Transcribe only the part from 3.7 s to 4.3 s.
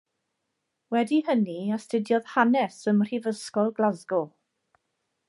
Glasgow.